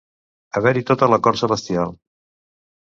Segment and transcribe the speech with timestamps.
[0.61, 1.97] Haver-hi tota la cort celestial.